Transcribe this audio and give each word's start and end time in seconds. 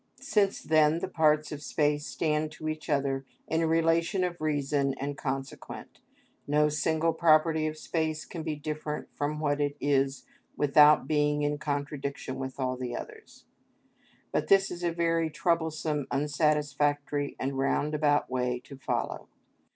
Since 0.19 0.63
then 0.63 0.97
the 0.97 1.07
parts 1.07 1.51
of 1.51 1.61
space 1.61 2.07
stand 2.07 2.51
to 2.53 2.67
each 2.67 2.89
other 2.89 3.23
in 3.47 3.61
a 3.61 3.67
relation 3.67 4.23
of 4.23 4.41
reason 4.41 4.95
and 4.99 5.15
consequent, 5.15 5.99
no 6.47 6.69
single 6.69 7.13
property 7.13 7.67
of 7.67 7.77
space 7.77 8.25
can 8.25 8.41
be 8.41 8.55
different 8.55 9.09
from 9.15 9.39
what 9.39 9.61
it 9.61 9.77
is 9.79 10.25
without 10.57 11.05
being 11.07 11.43
in 11.43 11.59
contradiction 11.59 12.37
with 12.39 12.59
all 12.59 12.77
the 12.77 12.95
others. 12.95 13.45
But 14.31 14.47
this 14.47 14.71
is 14.71 14.81
a 14.83 14.91
very 14.91 15.29
troublesome, 15.29 16.07
unsatisfactory, 16.09 17.35
and 17.39 17.59
roundabout 17.59 18.27
way 18.27 18.59
to 18.61 18.79
follow. 18.79 19.27